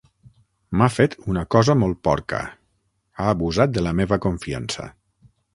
M'ha 0.79 0.87
fet 0.93 1.15
una 1.33 1.43
cosa 1.57 1.75
molt 1.83 2.01
porca: 2.09 2.41
ha 3.21 3.31
abusat 3.35 3.77
de 3.79 3.87
la 3.89 3.95
meva 4.03 4.23
confiança. 4.29 4.91